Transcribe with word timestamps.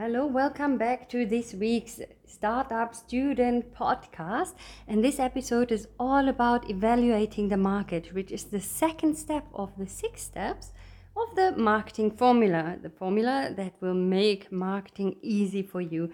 Hello, 0.00 0.26
welcome 0.26 0.78
back 0.78 1.08
to 1.08 1.26
this 1.26 1.54
week's 1.54 2.00
Startup 2.24 2.94
Student 2.94 3.74
Podcast. 3.74 4.54
And 4.86 5.02
this 5.02 5.18
episode 5.18 5.72
is 5.72 5.88
all 5.98 6.28
about 6.28 6.70
evaluating 6.70 7.48
the 7.48 7.56
market, 7.56 8.14
which 8.14 8.30
is 8.30 8.44
the 8.44 8.60
second 8.60 9.16
step 9.16 9.44
of 9.52 9.72
the 9.76 9.88
six 9.88 10.22
steps 10.22 10.70
of 11.16 11.34
the 11.34 11.50
marketing 11.56 12.12
formula, 12.12 12.76
the 12.80 12.90
formula 12.90 13.52
that 13.56 13.72
will 13.80 13.92
make 13.92 14.52
marketing 14.52 15.16
easy 15.20 15.62
for 15.62 15.80
you. 15.80 16.12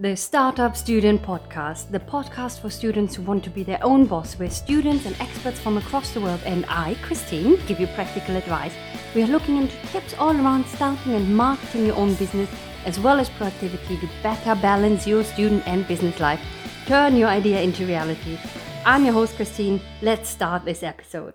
The 0.00 0.16
Startup 0.16 0.76
Student 0.76 1.22
Podcast, 1.22 1.92
the 1.92 2.00
podcast 2.00 2.62
for 2.62 2.68
students 2.68 3.14
who 3.14 3.22
want 3.22 3.44
to 3.44 3.50
be 3.50 3.62
their 3.62 3.84
own 3.84 4.06
boss, 4.06 4.36
where 4.40 4.50
students 4.50 5.06
and 5.06 5.14
experts 5.20 5.60
from 5.60 5.76
across 5.76 6.10
the 6.10 6.20
world 6.20 6.40
and 6.44 6.66
I, 6.68 6.96
Christine, 7.00 7.64
give 7.68 7.78
you 7.78 7.86
practical 7.94 8.34
advice. 8.34 8.74
We 9.14 9.22
are 9.22 9.28
looking 9.28 9.56
into 9.56 9.76
tips 9.92 10.14
all 10.18 10.34
around 10.34 10.66
starting 10.66 11.14
and 11.14 11.36
marketing 11.36 11.86
your 11.86 11.94
own 11.94 12.14
business 12.14 12.50
as 12.84 13.00
well 13.00 13.18
as 13.18 13.28
productivity 13.30 13.96
to 13.98 14.08
better 14.22 14.54
balance 14.54 15.06
your 15.06 15.24
student 15.24 15.66
and 15.66 15.86
business 15.88 16.20
life. 16.20 16.40
Turn 16.86 17.16
your 17.16 17.28
idea 17.28 17.60
into 17.60 17.86
reality. 17.86 18.38
I'm 18.84 19.04
your 19.04 19.14
host, 19.14 19.36
Christine. 19.36 19.80
Let's 20.02 20.28
start 20.28 20.64
this 20.64 20.82
episode. 20.82 21.34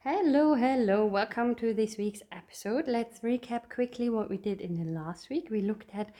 Hello, 0.00 0.54
hello, 0.54 1.04
welcome 1.04 1.54
to 1.56 1.74
this 1.74 1.98
week's 1.98 2.22
episode. 2.32 2.88
Let's 2.88 3.20
recap 3.20 3.68
quickly 3.68 4.08
what 4.08 4.30
we 4.30 4.36
did 4.36 4.60
in 4.60 4.74
the 4.74 4.90
last 4.90 5.28
week. 5.28 5.48
We 5.50 5.60
looked 5.60 5.90
at 5.94 6.10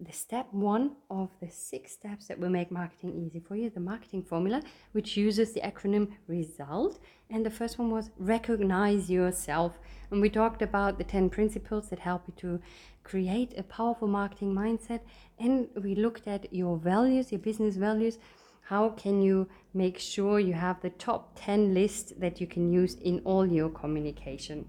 the 0.00 0.12
step 0.12 0.46
one 0.52 0.92
of 1.10 1.30
the 1.40 1.50
six 1.50 1.92
steps 1.92 2.26
that 2.26 2.38
will 2.38 2.50
make 2.50 2.70
marketing 2.70 3.14
easy 3.14 3.40
for 3.40 3.56
you, 3.56 3.68
the 3.68 3.80
marketing 3.80 4.22
formula, 4.22 4.62
which 4.92 5.16
uses 5.16 5.52
the 5.52 5.60
acronym 5.60 6.08
RESULT. 6.28 6.98
And 7.30 7.44
the 7.44 7.50
first 7.50 7.78
one 7.78 7.90
was 7.90 8.10
recognize 8.18 9.10
yourself. 9.10 9.78
And 10.10 10.20
we 10.20 10.30
talked 10.30 10.62
about 10.62 10.98
the 10.98 11.04
10 11.04 11.30
principles 11.30 11.88
that 11.88 11.98
help 11.98 12.22
you 12.26 12.34
to 12.38 12.60
create 13.08 13.54
a 13.56 13.62
powerful 13.62 14.08
marketing 14.08 14.54
mindset. 14.54 15.00
And 15.38 15.68
we 15.82 15.94
looked 15.94 16.28
at 16.28 16.52
your 16.52 16.76
values, 16.76 17.32
your 17.32 17.40
business 17.40 17.76
values. 17.76 18.18
How 18.62 18.90
can 18.90 19.22
you 19.22 19.48
make 19.72 19.98
sure 19.98 20.38
you 20.38 20.52
have 20.52 20.80
the 20.82 20.90
top 20.90 21.38
10 21.40 21.72
list 21.72 22.20
that 22.20 22.40
you 22.40 22.46
can 22.46 22.70
use 22.70 22.94
in 22.94 23.20
all 23.24 23.46
your 23.46 23.70
communication? 23.70 24.66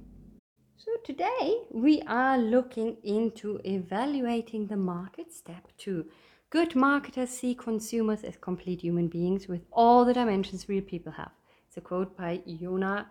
So 0.77 0.91
today 1.03 1.63
we 1.71 2.01
are 2.07 2.37
looking 2.37 2.95
into 3.03 3.59
evaluating 3.65 4.67
the 4.67 4.77
market. 4.77 5.33
Step 5.33 5.67
two. 5.77 6.05
Good 6.49 6.75
marketers 6.75 7.29
see 7.29 7.53
consumers 7.53 8.23
as 8.23 8.37
complete 8.37 8.81
human 8.81 9.07
beings 9.07 9.47
with 9.47 9.61
all 9.71 10.05
the 10.05 10.13
dimensions 10.13 10.69
real 10.69 10.81
people 10.81 11.11
have. 11.11 11.31
It's 11.67 11.77
a 11.77 11.81
quote 11.81 12.17
by 12.17 12.41
Jonah, 12.47 13.07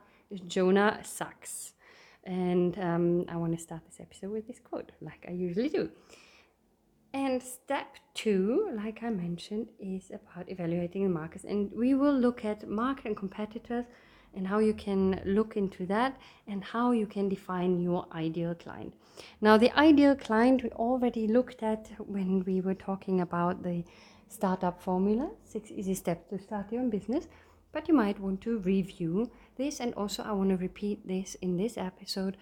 Jonah 0.47 1.01
Sachs. 1.05 1.75
And 2.29 2.79
um, 2.79 3.25
I 3.27 3.37
want 3.37 3.57
to 3.57 3.59
start 3.59 3.81
this 3.87 4.01
episode 4.01 4.31
with 4.31 4.47
this 4.47 4.61
quote, 4.61 4.93
like 5.01 5.25
I 5.27 5.33
usually 5.33 5.71
do. 5.71 5.91
And 7.15 7.43
step 7.43 7.97
two, 8.13 8.71
like 8.75 9.03
I 9.03 9.09
mentioned, 9.09 9.69
is 9.81 10.11
about 10.11 10.47
evaluating 10.51 11.05
the 11.05 11.09
markets. 11.09 11.45
And 11.45 11.73
we 11.73 11.95
will 11.95 12.13
look 12.13 12.45
at 12.45 12.69
market 12.69 13.07
and 13.07 13.17
competitors 13.17 13.87
and 14.35 14.47
how 14.47 14.59
you 14.59 14.75
can 14.75 15.23
look 15.25 15.57
into 15.57 15.87
that 15.87 16.21
and 16.47 16.63
how 16.63 16.91
you 16.91 17.07
can 17.07 17.31
define 17.31 17.81
your 17.81 18.07
ideal 18.13 18.55
client. 18.55 18.93
Now, 19.41 19.57
the 19.57 19.73
ideal 19.79 20.15
client 20.15 20.63
we 20.63 20.69
already 20.73 21.27
looked 21.27 21.63
at 21.63 21.91
when 21.99 22.45
we 22.45 22.61
were 22.61 22.75
talking 22.75 23.23
about 23.23 23.63
the 23.63 23.85
startup 24.29 24.79
formula 24.83 25.31
six 25.43 25.71
easy 25.71 25.95
steps 25.95 26.29
to 26.29 26.39
start 26.39 26.71
your 26.71 26.83
own 26.83 26.91
business 26.91 27.29
but 27.73 27.89
you 27.89 27.95
might 27.95 28.21
want 28.21 28.41
to 28.43 28.59
review 28.59 29.31
this 29.59 29.81
and 29.81 29.93
also 29.95 30.23
I 30.23 30.33
want 30.33 30.51
to 30.51 30.57
repeat 30.57 31.07
this 31.07 31.35
in 31.43 31.57
this 31.57 31.77
episode 31.77 32.37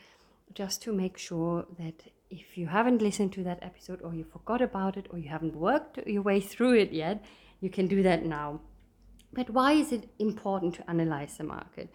just 0.55 0.83
to 0.83 0.93
make 0.93 1.19
sure 1.19 1.67
that 1.79 2.13
if 2.31 2.57
you 2.57 2.69
haven't 2.69 3.03
listened 3.03 3.33
to 3.33 3.43
that 3.45 3.59
episode 3.63 4.01
or 4.03 4.15
you 4.15 4.25
forgot 4.25 4.61
about 4.63 4.97
it 4.97 5.07
or 5.11 5.19
you 5.19 5.29
haven't 5.29 5.57
worked 5.57 5.99
your 6.07 6.23
way 6.23 6.41
through 6.41 6.75
it 6.75 6.93
yet, 6.93 7.25
you 7.61 7.71
can 7.71 7.87
do 7.87 8.03
that 8.03 8.25
now. 8.25 8.61
But 9.33 9.51
why 9.51 9.73
is 9.73 9.93
it 9.93 10.09
important 10.19 10.75
to 10.75 10.91
analyze 10.91 11.37
the 11.37 11.45
market? 11.45 11.91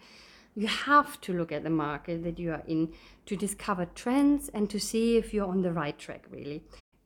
You 0.54 0.66
have 0.66 1.20
to 1.22 1.32
look 1.32 1.50
at 1.50 1.64
the 1.64 1.70
market 1.70 2.22
that 2.24 2.38
you 2.38 2.52
are 2.52 2.62
in 2.66 2.92
to 3.26 3.36
discover 3.36 3.86
trends 3.94 4.50
and 4.50 4.68
to 4.68 4.78
see 4.78 5.16
if 5.16 5.32
you're 5.32 5.48
on 5.48 5.62
the 5.62 5.72
right 5.72 5.98
track, 5.98 6.26
really 6.30 6.62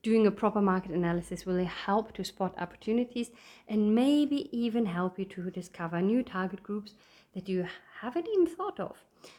doing 0.06 0.24
a 0.24 0.30
proper 0.30 0.60
market 0.62 0.92
analysis 0.92 1.44
will 1.44 1.64
help 1.64 2.12
to 2.14 2.24
spot 2.24 2.54
opportunities 2.58 3.32
and 3.66 3.92
maybe 3.92 4.48
even 4.56 4.86
help 4.86 5.18
you 5.18 5.24
to 5.24 5.50
discover 5.50 6.00
new 6.00 6.22
target 6.22 6.62
groups 6.62 6.92
that 7.34 7.48
you 7.48 7.66
haven't 8.00 8.28
even 8.28 8.46
thought 8.46 8.80
of. 8.80 8.96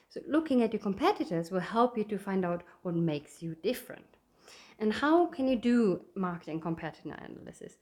So, 0.10 0.22
looking 0.28 0.64
at 0.64 0.74
your 0.74 0.82
competitors 0.82 1.52
will 1.52 1.60
help 1.60 1.98
you 1.98 2.04
to 2.06 2.18
find 2.18 2.46
out 2.46 2.64
what 2.82 2.96
makes 2.96 3.42
you 3.42 3.56
different. 3.64 4.18
And 4.80 4.94
how 4.94 5.26
can 5.28 5.48
you 5.48 5.56
do 5.56 6.02
marketing 6.16 6.62
competitor 6.62 7.16
analysis? 7.28 7.78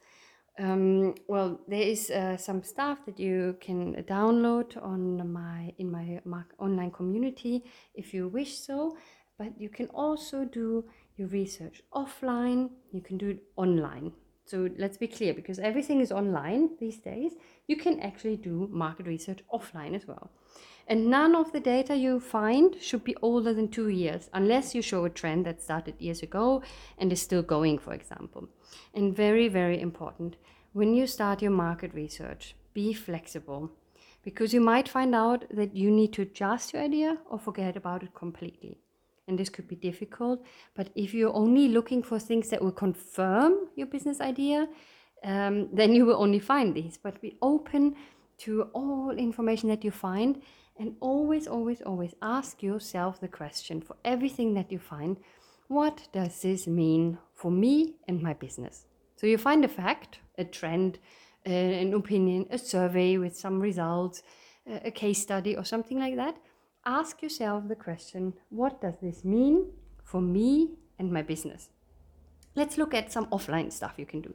Um, 0.57 1.15
well, 1.27 1.59
there 1.67 1.81
is 1.81 2.09
uh, 2.09 2.37
some 2.37 2.63
stuff 2.63 2.99
that 3.05 3.19
you 3.19 3.57
can 3.59 3.95
download 4.03 4.81
on 4.81 5.31
my 5.31 5.73
in 5.77 5.91
my 5.91 6.21
online 6.59 6.91
community 6.91 7.63
if 7.93 8.13
you 8.13 8.29
wish 8.29 8.57
so. 8.57 8.97
But 9.37 9.59
you 9.59 9.67
can 9.67 9.87
also 9.87 10.45
do 10.45 10.85
your 11.17 11.27
research 11.27 11.81
offline, 11.93 12.69
you 12.93 13.01
can 13.01 13.17
do 13.17 13.29
it 13.29 13.43
online. 13.57 14.13
So 14.45 14.69
let's 14.78 14.97
be 14.97 15.07
clear 15.07 15.33
because 15.33 15.57
everything 15.57 16.01
is 16.01 16.11
online 16.11 16.69
these 16.79 16.97
days, 16.97 17.33
you 17.67 17.75
can 17.75 18.00
actually 18.00 18.38
do 18.38 18.69
market 18.72 19.07
research 19.07 19.39
offline 19.51 19.95
as 19.95 20.07
well. 20.07 20.29
And 20.88 21.07
none 21.07 21.35
of 21.35 21.51
the 21.51 21.59
data 21.59 21.95
you 21.95 22.19
find 22.19 22.79
should 22.79 23.03
be 23.03 23.16
older 23.23 23.53
than 23.53 23.69
two 23.69 23.89
years, 23.89 24.29
unless 24.34 24.75
you 24.75 24.84
show 24.84 25.03
a 25.05 25.09
trend 25.09 25.47
that 25.47 25.63
started 25.63 25.95
years 26.00 26.22
ago 26.22 26.61
and 27.00 27.11
is 27.11 27.22
still 27.22 27.41
going, 27.41 27.79
for 27.79 27.94
example. 27.94 28.47
And 28.94 29.16
very, 29.16 29.47
very 29.47 29.81
important, 29.81 30.35
when 30.73 30.94
you 30.94 31.07
start 31.07 31.41
your 31.41 31.51
market 31.51 31.94
research, 31.95 32.55
be 32.75 32.94
flexible 32.94 33.72
because 34.23 34.53
you 34.53 34.61
might 34.61 34.89
find 34.89 35.16
out 35.16 35.45
that 35.50 35.75
you 35.75 35.89
need 35.89 36.13
to 36.13 36.22
adjust 36.22 36.73
your 36.73 36.84
idea 36.84 37.17
or 37.29 37.39
forget 37.39 37.75
about 37.75 38.03
it 38.03 38.13
completely 38.13 38.78
and 39.27 39.37
this 39.37 39.49
could 39.49 39.67
be 39.67 39.75
difficult. 39.75 40.43
But 40.75 40.89
if 40.95 41.13
you're 41.13 41.35
only 41.35 41.67
looking 41.67 42.03
for 42.03 42.19
things 42.19 42.49
that 42.49 42.61
will 42.61 42.71
confirm 42.71 43.67
your 43.75 43.87
business 43.87 44.21
idea, 44.21 44.67
um, 45.23 45.69
then 45.73 45.93
you 45.95 46.05
will 46.05 46.21
only 46.21 46.39
find 46.39 46.75
these. 46.75 46.97
But 47.01 47.21
be 47.21 47.37
open 47.41 47.95
to 48.39 48.63
all 48.73 49.11
information 49.11 49.69
that 49.69 49.83
you 49.83 49.91
find 49.91 50.41
and 50.77 50.95
always, 50.99 51.47
always, 51.47 51.81
always 51.81 52.13
ask 52.21 52.61
yourself 52.61 53.19
the 53.19 53.27
question 53.27 53.81
for 53.81 53.95
everything 54.03 54.53
that 54.55 54.71
you 54.71 54.79
find 54.79 55.17
what 55.67 56.07
does 56.11 56.41
this 56.41 56.67
mean 56.67 57.17
for 57.33 57.49
me 57.49 57.95
and 58.07 58.21
my 58.21 58.33
business? 58.33 58.85
So 59.15 59.25
you 59.25 59.39
find 59.39 59.65
a 59.65 59.67
fact, 59.67 60.19
a 60.37 60.43
trend, 60.43 60.99
an 61.43 61.93
opinion, 61.93 62.45
a 62.51 62.59
survey 62.59 63.17
with 63.17 63.35
some 63.35 63.59
results, 63.59 64.21
a 64.67 64.91
case 64.91 65.21
study, 65.21 65.55
or 65.55 65.63
something 65.63 65.99
like 65.99 66.17
that 66.17 66.37
ask 66.85 67.22
yourself 67.22 67.68
the 67.68 67.75
question 67.75 68.34
what 68.50 68.81
does 68.81 68.96
this 69.01 69.23
mean 69.23 69.72
for 70.03 70.22
me 70.22 70.72
and 71.00 71.12
my 71.12 71.22
business? 71.22 71.69
Let's 72.56 72.78
look 72.78 72.94
at 72.94 73.12
some 73.12 73.25
offline 73.28 73.72
stuff 73.72 73.96
you 73.97 74.06
can 74.06 74.22
do. 74.22 74.34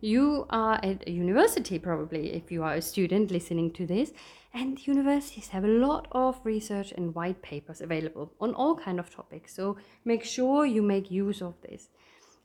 You 0.00 0.46
are 0.50 0.80
at 0.82 1.06
a 1.06 1.10
university, 1.10 1.78
probably, 1.78 2.32
if 2.32 2.50
you 2.50 2.64
are 2.64 2.74
a 2.74 2.82
student 2.82 3.30
listening 3.30 3.70
to 3.74 3.86
this, 3.86 4.12
and 4.52 4.84
universities 4.86 5.48
have 5.48 5.64
a 5.64 5.68
lot 5.68 6.08
of 6.10 6.40
research 6.42 6.92
and 6.92 7.14
white 7.14 7.42
papers 7.42 7.80
available 7.80 8.32
on 8.40 8.54
all 8.54 8.74
kind 8.74 8.98
of 8.98 9.14
topics. 9.14 9.54
So 9.54 9.76
make 10.04 10.24
sure 10.24 10.66
you 10.66 10.82
make 10.82 11.10
use 11.10 11.42
of 11.42 11.54
this. 11.62 11.90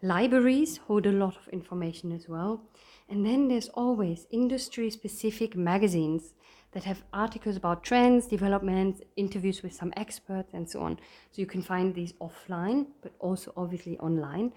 Libraries 0.03 0.77
hold 0.77 1.07
a 1.07 1.11
lot 1.11 1.37
of 1.37 1.47
information 1.47 2.11
as 2.11 2.27
well. 2.27 2.61
And 3.09 3.25
then 3.25 3.47
there's 3.47 3.69
always 3.69 4.27
industry 4.29 4.91
specific 4.91 5.55
magazines 5.55 6.33
that 6.75 6.83
have 6.83 7.03
articles 7.13 7.55
about 7.55 7.85
trends, 7.85 8.27
developments, 8.27 9.01
interviews 9.15 9.63
with 9.63 9.73
some 9.73 9.93
experts, 9.95 10.53
and 10.53 10.69
so 10.69 10.81
on. 10.81 10.99
So 11.31 11.41
you 11.41 11.45
can 11.45 11.61
find 11.61 11.95
these 11.95 12.11
offline, 12.19 12.87
but 13.01 13.13
also 13.19 13.53
obviously 13.55 13.97
online, 13.99 14.51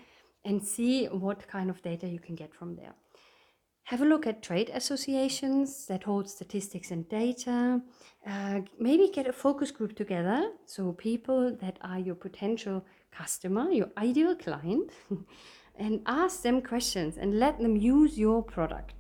and 0.44 0.60
see 0.60 1.06
what 1.06 1.46
kind 1.46 1.70
of 1.70 1.80
data 1.80 2.08
you 2.08 2.18
can 2.18 2.34
get 2.34 2.52
from 2.52 2.74
there. 2.74 2.92
Have 3.84 4.02
a 4.02 4.04
look 4.04 4.26
at 4.26 4.42
trade 4.42 4.68
associations 4.74 5.86
that 5.86 6.02
hold 6.02 6.28
statistics 6.28 6.90
and 6.90 7.08
data. 7.08 7.80
Uh, 8.26 8.60
maybe 8.80 9.08
get 9.14 9.28
a 9.28 9.32
focus 9.32 9.70
group 9.70 9.94
together, 9.94 10.50
so 10.66 10.92
people 10.92 11.56
that 11.60 11.78
are 11.82 12.00
your 12.00 12.16
potential 12.16 12.84
customer, 13.12 13.70
your 13.70 13.90
ideal 13.96 14.34
client, 14.34 14.90
and 15.76 16.02
ask 16.06 16.42
them 16.42 16.62
questions 16.62 17.16
and 17.16 17.38
let 17.38 17.60
them 17.60 17.76
use 17.76 18.18
your 18.18 18.42
product. 18.42 18.97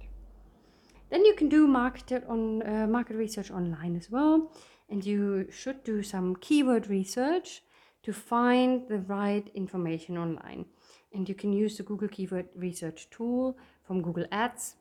Then 1.10 1.24
you 1.24 1.34
can 1.34 1.48
do 1.48 1.66
market 1.66 2.24
on 2.28 2.62
uh, 2.62 2.86
market 2.86 3.16
research 3.16 3.50
online 3.50 3.96
as 3.96 4.10
well, 4.10 4.52
and 4.90 5.04
you 5.04 5.46
should 5.50 5.84
do 5.84 6.02
some 6.02 6.36
keyword 6.36 6.88
research 6.88 7.62
to 8.02 8.12
find 8.12 8.88
the 8.88 8.98
right 8.98 9.50
information 9.54 10.16
online. 10.16 10.66
And 11.12 11.28
you 11.28 11.34
can 11.34 11.52
use 11.52 11.76
the 11.76 11.82
Google 11.82 12.08
Keyword 12.08 12.48
Research 12.54 13.08
tool 13.10 13.56
from 13.82 14.02
Google 14.02 14.26
Ads 14.30 14.76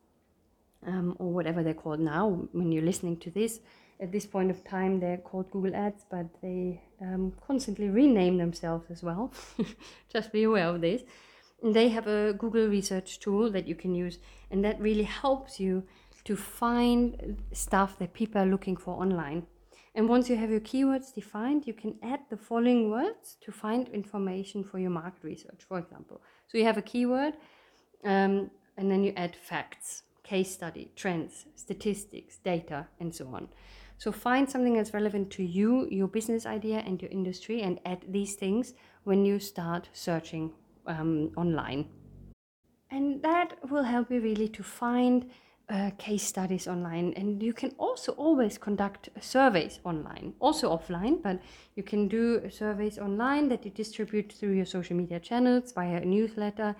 um, 0.86 1.16
or 1.20 1.32
whatever 1.32 1.64
they're 1.64 1.74
called 1.74 2.00
now. 2.00 2.48
When 2.52 2.72
you're 2.72 2.84
listening 2.84 3.18
to 3.20 3.32
this, 3.32 3.60
at 4.00 4.12
this 4.12 4.26
point 4.26 4.52
of 4.52 4.64
time, 4.64 5.00
they're 5.00 5.18
called 5.18 5.50
Google 5.52 5.76
Ads, 5.76 6.06
but 6.10 6.28
they 6.42 6.82
um, 7.02 7.34
constantly 7.46 7.90
rename 7.90 8.38
themselves 8.38 8.92
as 8.92 9.02
well. 9.02 9.34
Just 10.14 10.32
be 10.32 10.44
aware 10.44 10.68
of 10.68 10.82
this. 10.82 11.02
And 11.64 11.74
they 11.76 11.90
have 11.90 12.08
a 12.08 12.34
Google 12.34 12.68
research 12.68 13.20
tool 13.20 13.50
that 13.52 13.68
you 13.68 13.74
can 13.74 13.96
use, 13.96 14.20
and 14.52 14.64
that 14.64 14.80
really 14.80 15.04
helps 15.04 15.60
you 15.60 15.84
to 16.28 16.36
find 16.36 17.42
stuff 17.54 17.98
that 18.00 18.14
people 18.14 18.42
are 18.42 18.46
looking 18.46 18.76
for 18.76 19.02
online. 19.02 19.48
And 19.96 20.10
once 20.10 20.30
you 20.30 20.36
have 20.36 20.52
your 20.52 20.60
keywords 20.60 21.14
defined, 21.14 21.66
you 21.66 21.74
can 21.74 21.96
add 22.04 22.20
the 22.30 22.36
following 22.36 22.92
words 22.92 23.38
to 23.40 23.52
find 23.54 23.88
information 23.90 24.62
for 24.62 24.78
your 24.78 24.90
market 24.90 25.24
research, 25.24 25.62
for 25.66 25.80
example. 25.80 26.22
So 26.50 26.58
you 26.58 26.66
have 26.66 26.78
a 26.78 26.82
keyword, 26.82 27.36
um, 28.04 28.52
and 28.76 28.92
then 28.92 29.06
you 29.06 29.14
add 29.16 29.38
facts, 29.38 30.04
case 30.24 30.52
study, 30.52 30.92
trends, 30.98 31.46
statistics, 31.56 32.40
data, 32.44 32.88
and 33.00 33.16
so 33.16 33.26
on. 33.34 33.48
So 33.98 34.12
find 34.12 34.50
something 34.50 34.74
that's 34.74 34.94
relevant 34.94 35.32
to 35.32 35.44
you, 35.44 35.88
your 35.90 36.10
business 36.10 36.46
idea, 36.46 36.80
and 36.80 37.02
your 37.02 37.10
industry, 37.10 37.62
and 37.62 37.80
add 37.86 38.04
these 38.10 38.36
things 38.36 38.74
when 39.06 39.24
you 39.24 39.40
start 39.40 39.88
searching 39.94 40.52
um, 40.88 41.32
online. 41.38 41.88
And 42.92 43.24
that 43.24 43.58
will 43.72 43.84
help 43.84 44.12
you 44.12 44.20
really 44.20 44.50
to 44.50 44.62
find 44.62 45.32
uh, 45.70 45.92
case 45.98 46.24
studies 46.24 46.68
online. 46.68 47.14
And 47.16 47.44
you 47.44 47.54
can 47.54 47.72
also 47.78 48.14
always 48.14 48.58
conduct 48.58 49.10
surveys 49.20 49.80
online, 49.84 50.34
also 50.40 50.76
offline, 50.76 51.22
but 51.22 51.42
you 51.76 51.84
can 51.84 52.08
do 52.08 52.50
surveys 52.50 52.98
online 52.98 53.50
that 53.50 53.66
you 53.66 53.72
distribute 53.72 54.32
through 54.32 54.54
your 54.54 54.66
social 54.66 54.96
media 54.96 55.20
channels 55.20 55.72
via 55.74 55.98
a 55.98 56.06
newsletter. 56.06 56.76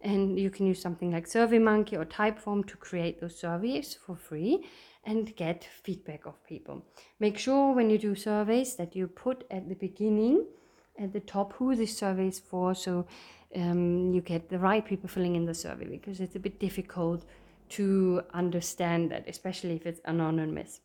And 0.00 0.38
you 0.38 0.50
can 0.50 0.66
use 0.66 0.82
something 0.82 1.12
like 1.12 1.28
SurveyMonkey 1.28 1.92
or 1.92 2.04
Typeform 2.04 2.66
to 2.66 2.76
create 2.76 3.20
those 3.20 3.38
surveys 3.38 3.94
for 3.94 4.16
free 4.16 4.66
and 5.04 5.34
get 5.36 5.68
feedback 5.82 6.26
of 6.26 6.44
people. 6.44 6.84
Make 7.20 7.38
sure 7.38 7.72
when 7.72 7.90
you 7.90 7.98
do 7.98 8.14
surveys 8.14 8.74
that 8.76 8.96
you 8.96 9.06
put 9.06 9.44
at 9.50 9.68
the 9.68 9.76
beginning, 9.76 10.46
at 10.98 11.12
the 11.12 11.20
top, 11.20 11.52
who 11.54 11.76
this 11.76 11.96
survey 11.96 12.28
is 12.28 12.40
for, 12.40 12.74
so 12.74 13.06
um, 13.54 14.12
you 14.12 14.20
get 14.20 14.48
the 14.48 14.58
right 14.58 14.84
people 14.84 15.08
filling 15.08 15.36
in 15.36 15.44
the 15.44 15.54
survey 15.54 15.86
because 15.86 16.20
it's 16.20 16.36
a 16.36 16.40
bit 16.40 16.58
difficult 16.58 17.24
to 17.76 18.22
understand 18.34 19.10
that, 19.10 19.24
especially 19.28 19.76
if 19.76 19.86
it's 19.86 20.00
anonymous. 20.04 20.80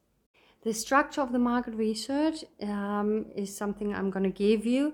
The 0.63 0.73
structure 0.73 1.21
of 1.21 1.31
the 1.31 1.39
market 1.39 1.75
research 1.75 2.43
um, 2.61 3.25
is 3.35 3.55
something 3.55 3.93
I'm 3.93 4.09
going 4.09 4.23
to 4.23 4.37
give 4.47 4.65
you. 4.65 4.93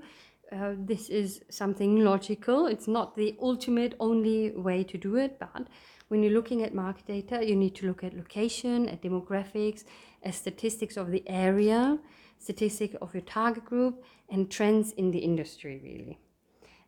Uh, 0.52 0.74
this 0.78 1.10
is 1.10 1.42
something 1.50 2.04
logical. 2.04 2.68
It's 2.68 2.88
not 2.88 3.16
the 3.16 3.36
ultimate 3.42 3.96
only 4.00 4.52
way 4.52 4.84
to 4.84 4.98
do 4.98 5.16
it, 5.16 5.40
but 5.40 5.68
when 6.10 6.22
you're 6.22 6.34
looking 6.34 6.62
at 6.62 6.76
market 6.76 7.08
data, 7.08 7.44
you 7.44 7.56
need 7.56 7.76
to 7.76 7.88
look 7.88 8.04
at 8.04 8.16
location, 8.16 8.88
at 8.90 9.02
demographics, 9.02 9.84
at 10.22 10.36
statistics 10.36 10.96
of 10.96 11.10
the 11.10 11.24
area, 11.28 11.98
statistics 12.38 12.96
of 13.02 13.14
your 13.14 13.24
target 13.24 13.66
group, 13.66 14.04
and 14.30 14.52
trends 14.52 14.92
in 14.92 15.12
the 15.12 15.20
industry, 15.20 15.82
really. 15.84 16.20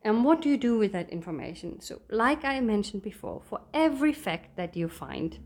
And 0.06 0.24
what 0.24 0.40
do 0.40 0.50
you 0.50 0.57
do 0.57 0.78
with 0.78 0.92
that 0.92 1.10
information? 1.10 1.81
So, 1.81 2.00
like 2.12 2.46
I 2.46 2.60
mentioned 2.60 3.02
before, 3.02 3.42
for 3.50 3.62
every 3.74 4.13
fact 4.13 4.56
that 4.56 4.75
you 4.78 4.88
find, 4.88 5.40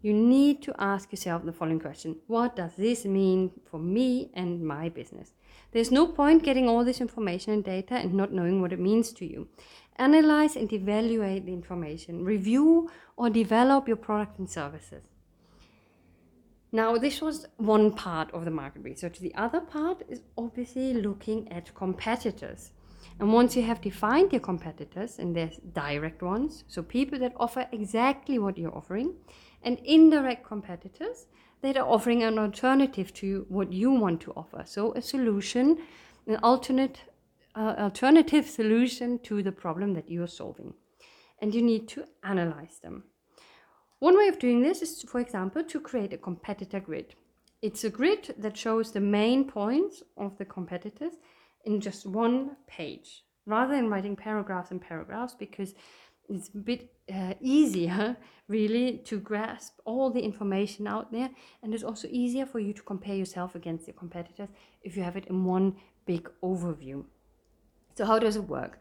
you 0.00 0.12
need 0.12 0.62
to 0.62 0.74
ask 0.78 1.10
yourself 1.10 1.44
the 1.44 1.52
following 1.52 1.80
question 1.80 2.14
What 2.28 2.54
does 2.54 2.70
this 2.78 3.04
mean 3.04 3.50
for 3.68 3.80
me 3.80 4.30
and 4.32 4.64
my 4.64 4.88
business? 4.90 5.32
There's 5.72 5.90
no 5.90 6.06
point 6.06 6.44
getting 6.44 6.68
all 6.68 6.84
this 6.84 7.00
information 7.00 7.52
and 7.52 7.64
data 7.64 7.94
and 7.94 8.14
not 8.14 8.32
knowing 8.32 8.60
what 8.60 8.72
it 8.72 8.78
means 8.78 9.12
to 9.14 9.26
you. 9.26 9.48
Analyze 9.96 10.54
and 10.54 10.72
evaluate 10.72 11.44
the 11.44 11.52
information. 11.52 12.24
Review 12.24 12.88
or 13.16 13.28
develop 13.28 13.88
your 13.88 13.96
product 13.96 14.38
and 14.38 14.48
services. 14.48 15.02
Now, 16.70 16.96
this 16.96 17.20
was 17.20 17.48
one 17.56 17.90
part 17.90 18.32
of 18.32 18.44
the 18.44 18.52
market 18.52 18.84
research. 18.84 19.18
The 19.18 19.34
other 19.34 19.60
part 19.60 20.02
is 20.08 20.22
obviously 20.38 20.94
looking 20.94 21.50
at 21.50 21.74
competitors. 21.74 22.70
And 23.18 23.32
once 23.32 23.56
you 23.56 23.62
have 23.62 23.80
defined 23.80 24.32
your 24.32 24.40
competitors, 24.40 25.18
and 25.18 25.34
there's 25.34 25.56
direct 25.72 26.22
ones, 26.22 26.64
so 26.68 26.82
people 26.82 27.18
that 27.20 27.32
offer 27.36 27.66
exactly 27.72 28.38
what 28.38 28.58
you're 28.58 28.76
offering, 28.76 29.14
and 29.62 29.78
indirect 29.84 30.46
competitors 30.46 31.26
that 31.62 31.76
are 31.76 31.88
offering 31.88 32.22
an 32.22 32.38
alternative 32.38 33.12
to 33.14 33.46
what 33.48 33.72
you 33.72 33.90
want 33.90 34.20
to 34.20 34.32
offer. 34.32 34.62
So 34.66 34.92
a 34.92 35.00
solution, 35.00 35.78
an 36.26 36.36
alternate 36.42 37.00
uh, 37.54 37.74
alternative 37.78 38.46
solution 38.46 39.18
to 39.20 39.42
the 39.42 39.52
problem 39.52 39.94
that 39.94 40.10
you 40.10 40.22
are 40.22 40.28
solving. 40.28 40.74
And 41.40 41.54
you 41.54 41.62
need 41.62 41.88
to 41.88 42.04
analyze 42.22 42.78
them. 42.82 43.04
One 43.98 44.16
way 44.18 44.28
of 44.28 44.38
doing 44.38 44.60
this 44.60 44.82
is, 44.82 45.02
for 45.02 45.20
example, 45.20 45.64
to 45.64 45.80
create 45.80 46.12
a 46.12 46.18
competitor 46.18 46.80
grid. 46.80 47.14
It's 47.62 47.84
a 47.84 47.90
grid 47.90 48.34
that 48.38 48.56
shows 48.56 48.92
the 48.92 49.00
main 49.00 49.50
points 49.50 50.02
of 50.18 50.36
the 50.36 50.44
competitors 50.44 51.14
in 51.66 51.80
just 51.80 52.06
one 52.06 52.56
page, 52.66 53.24
rather 53.44 53.74
than 53.74 53.90
writing 53.90 54.16
paragraphs 54.16 54.70
and 54.70 54.80
paragraphs, 54.80 55.34
because 55.34 55.74
it's 56.28 56.48
a 56.54 56.58
bit 56.58 56.92
uh, 57.12 57.34
easier, 57.40 58.16
really, 58.48 58.98
to 59.04 59.18
grasp 59.18 59.74
all 59.84 60.10
the 60.10 60.20
information 60.20 60.86
out 60.86 61.12
there. 61.12 61.30
And 61.62 61.74
it's 61.74 61.84
also 61.84 62.08
easier 62.10 62.46
for 62.46 62.60
you 62.60 62.72
to 62.72 62.82
compare 62.82 63.14
yourself 63.14 63.54
against 63.54 63.86
your 63.86 63.94
competitors 63.94 64.48
if 64.82 64.96
you 64.96 65.02
have 65.02 65.16
it 65.16 65.26
in 65.26 65.44
one 65.44 65.76
big 66.06 66.30
overview. 66.42 67.04
So 67.96 68.04
how 68.04 68.18
does 68.18 68.36
it 68.36 68.48
work? 68.48 68.78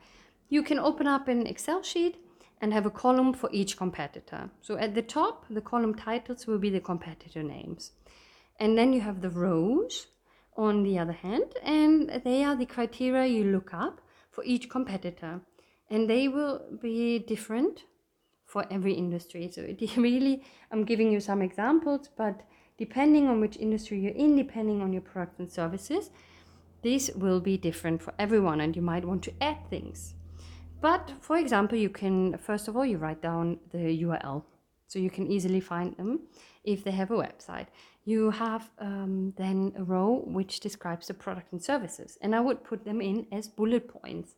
You 0.50 0.62
can 0.64 0.80
open 0.80 1.08
up 1.08 1.28
an 1.28 1.48
Excel 1.48 1.82
sheet 1.82 2.18
and 2.62 2.74
have 2.74 2.86
a 2.86 2.92
column 2.92 3.34
for 3.34 3.50
each 3.52 3.78
competitor. 3.78 4.50
So 4.62 4.78
at 4.78 4.96
the 4.96 5.02
top, 5.02 5.46
the 5.50 5.62
column 5.62 5.96
titles 5.96 6.48
will 6.48 6.60
be 6.60 6.70
the 6.70 6.80
competitor 6.80 7.44
names. 7.44 7.92
And 8.60 8.78
then 8.78 8.94
you 8.94 9.02
have 9.02 9.22
the 9.22 9.30
rows 9.30 10.08
on 10.56 10.84
the 10.84 10.98
other 10.98 11.14
hand, 11.14 11.54
and 11.64 12.22
they 12.24 12.44
are 12.44 12.56
the 12.56 12.66
criteria 12.66 13.26
you 13.26 13.44
look 13.44 13.74
up 13.74 14.02
for 14.32 14.44
each 14.44 14.70
competitor. 14.70 15.42
And 15.90 16.10
they 16.10 16.28
will 16.28 16.62
be 16.82 17.20
different 17.20 17.84
for 18.46 18.66
every 18.72 18.94
industry. 18.94 19.50
So 19.52 19.62
it 19.62 19.80
really, 19.98 20.44
I'm 20.72 20.84
giving 20.84 21.12
you 21.12 21.20
some 21.20 21.42
examples, 21.42 22.10
but 22.16 22.42
depending 22.78 23.28
on 23.28 23.40
which 23.40 23.58
industry 23.58 24.00
you're 24.00 24.14
in, 24.14 24.36
depending 24.36 24.82
on 24.82 24.94
your 24.94 25.02
products 25.02 25.40
and 25.40 25.52
services, 25.52 26.10
this 26.82 27.10
will 27.16 27.40
be 27.40 27.58
different 27.58 28.02
for 28.02 28.14
everyone 28.20 28.62
and 28.62 28.76
you 28.76 28.82
might 28.82 29.06
want 29.06 29.24
to 29.24 29.34
add 29.42 29.58
things. 29.70 30.14
But 30.82 31.14
for 31.20 31.38
example, 31.38 31.78
you 31.78 31.90
can, 31.90 32.38
first 32.38 32.68
of 32.68 32.76
all, 32.78 32.86
you 32.86 32.98
write 32.98 33.22
down 33.22 33.60
the 33.72 34.04
URL 34.04 34.44
so 34.88 35.00
you 35.00 35.10
can 35.10 35.32
easily 35.32 35.60
find 35.60 35.96
them 35.98 36.22
if 36.64 36.84
they 36.84 36.92
have 36.92 37.12
a 37.12 37.16
website. 37.16 37.68
You 38.04 38.32
have 38.32 38.70
um, 38.80 39.34
then 39.38 39.74
a 39.78 39.84
row 39.84 40.24
which 40.26 40.60
describes 40.60 41.08
the 41.08 41.14
product 41.14 41.52
and 41.52 41.62
services, 41.62 42.18
and 42.22 42.36
I 42.36 42.40
would 42.40 42.64
put 42.64 42.86
them 42.86 43.02
in 43.02 43.28
as 43.32 43.48
bullet 43.48 43.88
points. 43.88 44.36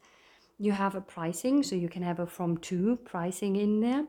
You 0.58 0.72
have 0.72 0.96
a 0.96 1.02
pricing, 1.02 1.64
so 1.64 1.76
you 1.76 1.90
can 1.90 2.04
have 2.04 2.20
a 2.20 2.26
from 2.26 2.58
to 2.70 2.98
pricing 3.04 3.56
in 3.56 3.82
there. 3.82 4.06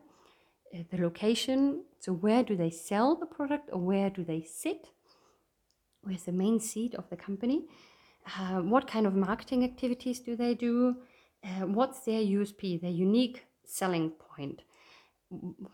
Uh, 0.73 0.83
the 0.91 0.97
location, 0.97 1.83
so 1.99 2.13
where 2.13 2.43
do 2.43 2.55
they 2.55 2.69
sell 2.69 3.15
the 3.15 3.25
product 3.25 3.69
or 3.71 3.79
where 3.79 4.09
do 4.09 4.23
they 4.23 4.41
sit? 4.43 4.89
Where's 6.03 6.23
the 6.23 6.31
main 6.31 6.59
seat 6.59 6.95
of 6.95 7.09
the 7.09 7.17
company? 7.17 7.63
uh, 8.37 8.61
what 8.61 8.87
kind 8.87 9.05
of 9.05 9.15
marketing 9.15 9.63
activities 9.63 10.19
do 10.19 10.35
they 10.35 10.53
do, 10.53 10.97
uh, 11.43 11.65
what's 11.65 12.01
their 12.01 12.21
USP, 12.21 12.81
their 12.81 12.91
unique 12.91 13.45
selling 13.65 14.11
point. 14.11 14.63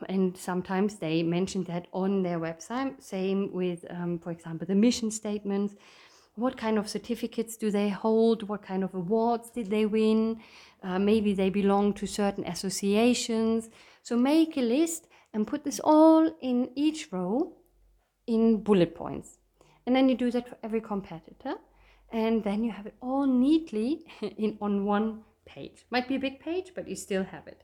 And 0.10 0.36
sometimes 0.36 0.96
they 0.96 1.24
mention 1.24 1.64
that 1.66 1.88
on 1.94 2.24
their 2.24 2.40
website. 2.40 3.02
Same 3.02 3.52
with, 3.54 3.86
um, 3.90 4.20
for 4.20 4.32
example, 4.32 4.68
the 4.68 4.76
mission 4.76 5.12
statements. 5.12 5.76
What 6.36 6.58
kind 6.58 6.78
of 6.78 6.90
certificates 6.90 7.56
do 7.56 7.72
they 7.72 7.90
hold? 7.90 8.44
What 8.50 8.62
kind 8.62 8.84
of 8.84 8.94
awards 8.94 9.50
did 9.50 9.70
they 9.70 9.86
win? 9.86 10.42
Uh, 10.84 11.00
maybe 11.00 11.34
they 11.34 11.50
belong 11.50 11.94
to 11.94 12.06
certain 12.06 12.46
associations. 12.46 13.70
So 14.04 14.18
make 14.18 14.58
a 14.58 14.62
list 14.62 15.08
and 15.34 15.48
put 15.48 15.64
this 15.64 15.80
all 15.84 16.30
in 16.42 16.70
each 16.76 17.12
row 17.12 17.54
in 18.28 18.62
bullet 18.62 18.94
points. 18.96 19.38
And 19.86 19.96
then 19.96 20.10
you 20.10 20.16
do 20.16 20.32
that 20.32 20.50
for 20.50 20.58
every 20.64 20.82
competitor 20.82 21.56
and 22.12 22.44
then 22.44 22.64
you 22.64 22.72
have 22.72 22.86
it 22.86 22.96
all 23.02 23.26
neatly 23.26 24.06
in 24.38 24.58
on 24.62 24.86
one 24.86 25.22
page 25.46 25.86
might 25.92 26.08
be 26.08 26.16
a 26.16 26.20
big 26.20 26.40
page 26.40 26.72
but 26.76 26.88
you 26.88 26.96
still 26.96 27.24
have 27.24 27.48
it 27.48 27.64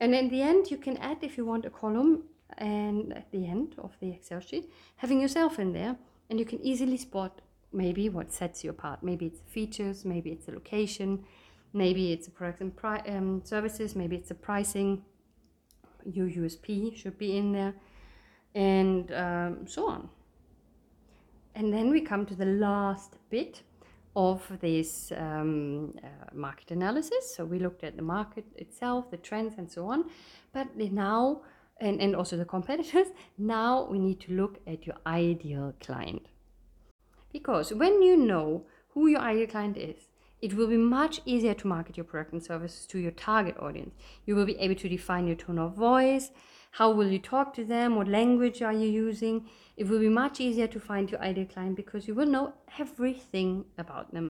and 0.00 0.14
in 0.14 0.28
the 0.28 0.42
end 0.42 0.70
you 0.70 0.76
can 0.76 0.96
add 0.98 1.18
if 1.22 1.36
you 1.36 1.44
want 1.44 1.64
a 1.66 1.70
column 1.70 2.24
and 2.56 3.12
at 3.12 3.30
the 3.30 3.46
end 3.46 3.74
of 3.78 3.92
the 4.00 4.10
excel 4.10 4.40
sheet 4.40 4.70
having 4.96 5.20
yourself 5.20 5.58
in 5.58 5.72
there. 5.72 5.96
And 6.30 6.38
you 6.38 6.44
can 6.44 6.60
easily 6.60 6.98
spot 6.98 7.40
maybe 7.72 8.08
what 8.10 8.32
sets 8.32 8.62
you 8.62 8.70
apart. 8.70 9.02
Maybe 9.02 9.26
it's 9.26 9.40
features 9.46 10.04
maybe 10.04 10.30
it's 10.30 10.48
a 10.48 10.52
location 10.52 11.24
maybe 11.72 12.12
it's 12.12 12.26
a 12.28 12.30
product 12.30 12.60
and 12.60 12.74
pri- 12.74 13.04
um, 13.08 13.42
services 13.44 13.94
maybe 13.94 14.16
it's 14.16 14.30
a 14.30 14.34
pricing. 14.34 15.02
Your 16.04 16.28
usp 16.28 16.96
should 16.96 17.18
be 17.18 17.36
in 17.36 17.52
there 17.52 17.74
and 18.54 19.12
um, 19.12 19.66
so 19.66 19.88
on. 19.88 20.08
And 21.54 21.72
then 21.72 21.90
we 21.90 22.00
come 22.00 22.24
to 22.26 22.34
the 22.34 22.46
last 22.46 23.16
bit 23.30 23.62
of 24.18 24.42
this 24.60 25.12
um, 25.16 25.94
uh, 26.02 26.08
market 26.34 26.72
analysis. 26.72 27.36
So 27.36 27.44
we 27.44 27.60
looked 27.60 27.84
at 27.84 27.94
the 27.94 28.02
market 28.02 28.44
itself, 28.56 29.12
the 29.12 29.16
trends, 29.16 29.54
and 29.58 29.70
so 29.70 29.86
on. 29.86 30.06
But 30.52 30.76
now, 30.76 31.42
and, 31.80 32.00
and 32.00 32.16
also 32.16 32.36
the 32.36 32.44
competitors, 32.44 33.06
now 33.38 33.86
we 33.88 34.00
need 34.00 34.18
to 34.22 34.32
look 34.32 34.58
at 34.66 34.88
your 34.88 34.96
ideal 35.06 35.72
client. 35.78 36.26
Because 37.32 37.72
when 37.72 38.02
you 38.02 38.16
know 38.16 38.66
who 38.88 39.06
your 39.06 39.20
ideal 39.20 39.46
client 39.46 39.76
is, 39.76 40.08
it 40.42 40.54
will 40.54 40.66
be 40.66 40.76
much 40.76 41.20
easier 41.24 41.54
to 41.54 41.68
market 41.68 41.96
your 41.96 42.04
product 42.04 42.32
and 42.32 42.42
services 42.42 42.86
to 42.86 42.98
your 42.98 43.12
target 43.12 43.56
audience. 43.60 43.94
You 44.26 44.34
will 44.34 44.46
be 44.46 44.58
able 44.58 44.74
to 44.76 44.88
define 44.88 45.28
your 45.28 45.36
tone 45.36 45.60
of 45.60 45.76
voice. 45.76 46.32
How 46.72 46.90
will 46.90 47.08
you 47.08 47.18
talk 47.18 47.54
to 47.54 47.64
them? 47.64 47.96
What 47.96 48.08
language 48.08 48.62
are 48.62 48.72
you 48.72 48.88
using? 48.88 49.48
It 49.76 49.88
will 49.88 49.98
be 49.98 50.08
much 50.08 50.40
easier 50.40 50.66
to 50.68 50.80
find 50.80 51.10
your 51.10 51.20
ideal 51.20 51.46
client 51.46 51.76
because 51.76 52.06
you 52.06 52.14
will 52.14 52.26
know 52.26 52.54
everything 52.78 53.64
about 53.78 54.12
them. 54.12 54.28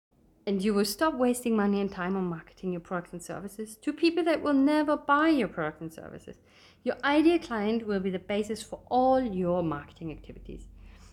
And 0.47 0.63
you 0.63 0.73
will 0.73 0.85
stop 0.85 1.15
wasting 1.15 1.55
money 1.55 1.81
and 1.81 1.93
time 1.93 2.17
on 2.17 2.25
marketing 2.25 2.73
your 2.73 2.81
products 2.81 3.13
and 3.13 3.23
services 3.23 3.77
to 3.77 3.93
people 3.93 4.25
that 4.25 4.43
will 4.43 4.55
never 4.55 4.97
buy 4.97 5.29
your 5.29 5.49
products 5.49 5.81
and 5.83 5.93
services. 5.93 6.37
Your 6.83 6.97
ideal 7.05 7.39
client 7.39 7.87
will 7.87 8.01
be 8.01 8.11
the 8.11 8.19
basis 8.19 8.63
for 8.63 8.81
all 8.91 9.21
your 9.21 9.63
marketing 9.63 10.11
activities. 10.11 10.67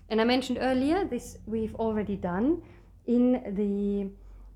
And 0.10 0.22
I 0.22 0.24
mentioned 0.24 0.60
earlier, 0.62 1.04
this 1.04 1.38
we've 1.46 1.76
already 1.76 2.16
done 2.16 2.62
in 3.06 3.44
the 3.56 4.10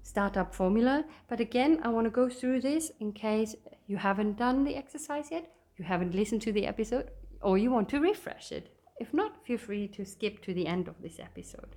startup 0.03 0.55
formula. 0.55 1.03
But 1.27 1.39
again, 1.39 1.79
I 1.83 1.89
want 1.89 2.05
to 2.05 2.11
go 2.11 2.29
through 2.29 2.61
this 2.61 2.91
in 2.99 3.11
case 3.11 3.55
you 3.87 3.97
haven't 3.97 4.37
done 4.37 4.63
the 4.63 4.75
exercise 4.75 5.29
yet, 5.31 5.51
you 5.77 5.85
haven't 5.85 6.15
listened 6.15 6.41
to 6.43 6.51
the 6.51 6.67
episode, 6.67 7.11
or 7.41 7.57
you 7.57 7.71
want 7.71 7.89
to 7.89 7.99
refresh 7.99 8.51
it. 8.51 8.75
If 8.99 9.13
not, 9.13 9.45
feel 9.45 9.57
free 9.57 9.87
to 9.89 10.05
skip 10.05 10.41
to 10.43 10.53
the 10.53 10.67
end 10.67 10.87
of 10.87 11.01
this 11.01 11.19
episode. 11.19 11.75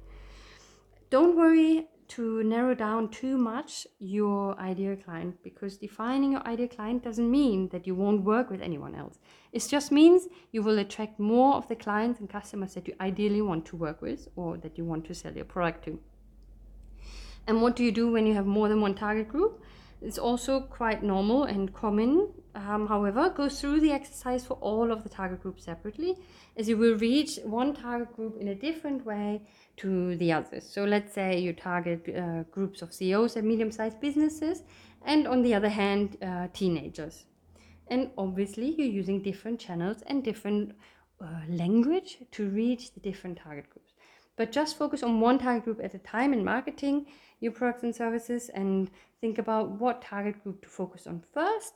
Don't 1.11 1.37
worry 1.37 1.87
to 2.09 2.43
narrow 2.43 2.75
down 2.75 3.09
too 3.09 3.39
much 3.39 3.87
your 3.99 4.59
ideal 4.59 4.97
client 4.97 5.43
because 5.43 5.79
defining 5.79 6.33
your 6.33 6.47
ideal 6.47 6.69
client 6.69 7.03
doesn't 7.03 7.31
mean 7.31 7.69
that 7.69 7.87
you 7.87 7.95
won't 7.95 8.23
work 8.23 8.51
with 8.51 8.61
anyone 8.61 8.95
else. 8.95 9.19
It 9.53 9.67
just 9.69 9.91
means 9.91 10.29
you 10.53 10.63
will 10.63 10.79
attract 10.79 11.19
more 11.19 11.55
of 11.55 11.69
the 11.69 11.77
clients 11.77 12.21
and 12.21 12.29
customers 12.29 12.75
that 12.75 12.87
you 12.87 12.95
ideally 13.01 13.43
want 13.43 13.65
to 13.67 13.77
work 13.77 14.03
with 14.03 14.29
or 14.37 14.59
that 14.59 14.77
you 14.77 14.85
want 14.85 15.07
to 15.07 15.15
sell 15.15 15.33
your 15.33 15.45
product 15.45 15.85
to. 15.85 15.99
And 17.47 17.63
what 17.63 17.77
do 17.77 17.85
you 17.85 17.93
do 17.93 18.11
when 18.11 18.27
you 18.27 18.35
have 18.35 18.47
more 18.47 18.69
than 18.69 18.81
one 18.81 18.95
target 18.95 19.29
group? 19.29 19.63
It's 20.05 20.19
also 20.19 20.61
quite 20.61 21.03
normal 21.03 21.45
and 21.45 21.73
common. 21.73 22.29
Um, 22.55 22.87
however, 22.87 23.31
go 23.31 23.49
through 23.49 23.81
the 23.81 23.91
exercise 23.91 24.45
for 24.45 24.55
all 24.55 24.93
of 24.93 25.03
the 25.03 25.09
target 25.09 25.43
groups 25.43 25.65
separately, 25.65 26.19
as 26.57 26.69
you 26.69 26.77
will 26.77 26.97
reach 26.97 27.39
one 27.43 27.75
target 27.75 28.15
group 28.15 28.37
in 28.39 28.49
a 28.49 28.55
different 28.55 29.07
way 29.07 29.41
to 29.79 30.15
the 30.17 30.31
others. 30.31 30.69
So 30.69 30.85
let's 30.85 31.15
say 31.15 31.41
you 31.41 31.55
target 31.55 32.07
uh, 32.15 32.43
groups 32.51 32.83
of 32.83 32.93
CEOs 32.93 33.37
and 33.37 33.49
medium-sized 33.49 33.99
businesses, 34.01 34.63
and 35.05 35.27
on 35.27 35.43
the 35.43 35.55
other 35.55 35.71
hand, 35.71 36.19
uh, 36.23 36.49
teenagers. 36.53 37.25
And 37.89 38.11
obviously, 38.19 38.75
you're 38.77 38.87
using 38.87 39.23
different 39.23 39.59
channels 39.59 40.03
and 40.07 40.23
different 40.23 40.75
uh, 41.21 41.27
language 41.49 42.19
to 42.33 42.49
reach 42.51 42.93
the 42.93 43.01
different 43.01 43.39
target 43.39 43.71
groups. 43.71 43.93
But 44.37 44.53
just 44.53 44.77
focus 44.77 45.03
on 45.03 45.21
one 45.21 45.39
target 45.39 45.65
group 45.65 45.81
at 45.83 45.95
a 45.95 45.99
time 45.99 46.33
in 46.33 46.45
marketing 46.45 47.07
your 47.45 47.53
products 47.53 47.83
and 47.83 47.95
services 47.95 48.51
and 48.55 48.91
think 49.21 49.39
about 49.39 49.71
what 49.81 50.03
target 50.03 50.43
group 50.43 50.63
to 50.63 50.69
focus 50.69 51.07
on 51.07 51.23
first. 51.33 51.75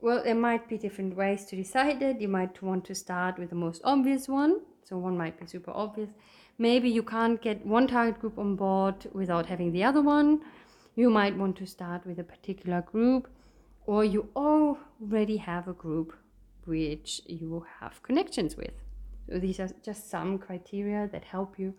Well, 0.00 0.22
there 0.24 0.34
might 0.34 0.68
be 0.68 0.78
different 0.78 1.16
ways 1.16 1.44
to 1.46 1.56
decide 1.56 2.02
it. 2.02 2.20
You 2.20 2.28
might 2.28 2.62
want 2.62 2.84
to 2.86 2.94
start 2.94 3.38
with 3.38 3.50
the 3.50 3.56
most 3.56 3.82
obvious 3.84 4.28
one. 4.28 4.60
So 4.82 4.96
one 4.96 5.16
might 5.16 5.38
be 5.38 5.46
super 5.46 5.70
obvious. 5.72 6.10
Maybe 6.58 6.88
you 6.88 7.02
can't 7.02 7.40
get 7.40 7.64
one 7.66 7.86
target 7.86 8.20
group 8.20 8.38
on 8.38 8.56
board 8.56 9.06
without 9.12 9.46
having 9.46 9.72
the 9.72 9.84
other 9.84 10.02
one. 10.02 10.40
You 10.96 11.08
might 11.10 11.36
want 11.36 11.56
to 11.56 11.66
start 11.66 12.06
with 12.06 12.18
a 12.18 12.24
particular 12.24 12.82
group, 12.82 13.28
or 13.86 14.04
you 14.04 14.28
already 14.36 15.38
have 15.38 15.68
a 15.68 15.72
group 15.72 16.14
which 16.66 17.22
you 17.26 17.64
have 17.80 18.02
connections 18.02 18.56
with. 18.56 18.74
So 19.28 19.38
these 19.38 19.58
are 19.60 19.70
just 19.84 20.10
some 20.10 20.38
criteria 20.38 21.08
that 21.12 21.24
help 21.24 21.58
you 21.58 21.74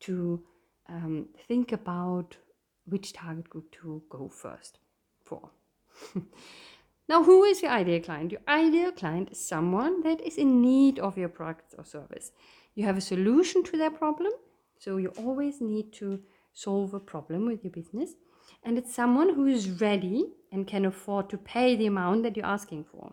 to 0.00 0.42
um, 0.88 1.28
think 1.48 1.72
about 1.72 2.36
which 2.86 3.12
target 3.12 3.48
group 3.48 3.70
to 3.72 4.02
go 4.08 4.28
first 4.28 4.78
for. 5.24 5.50
now, 7.08 7.22
who 7.22 7.44
is 7.44 7.62
your 7.62 7.70
ideal 7.70 8.00
client? 8.00 8.32
Your 8.32 8.40
ideal 8.48 8.92
client 8.92 9.30
is 9.30 9.46
someone 9.46 10.02
that 10.02 10.20
is 10.20 10.36
in 10.36 10.60
need 10.60 10.98
of 10.98 11.16
your 11.16 11.28
product 11.28 11.74
or 11.78 11.84
service. 11.84 12.32
You 12.74 12.84
have 12.84 12.96
a 12.96 13.02
solution 13.02 13.62
to 13.64 13.76
their 13.76 13.90
problem, 13.90 14.32
so 14.78 14.96
you 14.96 15.08
always 15.18 15.60
need 15.60 15.92
to 15.94 16.20
solve 16.52 16.94
a 16.94 17.00
problem 17.00 17.46
with 17.46 17.64
your 17.64 17.72
business. 17.72 18.12
And 18.64 18.78
it's 18.78 18.94
someone 18.94 19.34
who 19.34 19.46
is 19.46 19.70
ready 19.70 20.26
and 20.50 20.66
can 20.66 20.84
afford 20.84 21.30
to 21.30 21.38
pay 21.38 21.76
the 21.76 21.86
amount 21.86 22.22
that 22.22 22.36
you're 22.36 22.46
asking 22.46 22.84
for. 22.84 23.12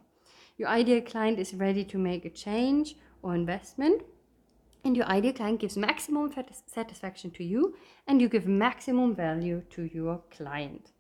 Your 0.58 0.68
ideal 0.68 1.02
client 1.02 1.40
is 1.40 1.54
ready 1.54 1.84
to 1.86 1.98
make 1.98 2.26
a 2.26 2.30
change 2.30 2.96
or 3.22 3.34
investment 3.36 4.04
and 4.84 4.96
your 4.96 5.06
ideal 5.06 5.34
client 5.34 5.60
gives 5.60 5.78
maximum 5.78 6.32
satisfaction 6.68 7.32
to 7.32 7.44
you 7.44 7.76
and 8.08 8.22
you 8.22 8.30
give 8.30 8.48
maximum 8.48 9.16
value 9.16 9.62
to 9.72 9.84
your 9.84 10.22
client. 10.32 10.92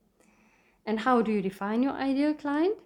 And 0.85 0.99
how 0.99 1.21
do 1.21 1.31
you 1.31 1.41
define 1.41 1.83
your 1.83 1.93
ideal 1.93 2.33
client? 2.33 2.77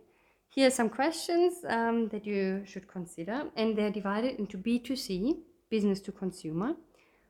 Here 0.50 0.67
are 0.67 0.71
some 0.71 0.89
questions 0.89 1.65
um, 1.67 2.09
that 2.09 2.27
you 2.27 2.63
should 2.65 2.88
consider, 2.88 3.45
and 3.55 3.75
they're 3.75 3.89
divided 3.89 4.38
into 4.39 4.57
B2C, 4.57 5.38
business 5.69 6.00
to 6.01 6.12
consumer, 6.12 6.75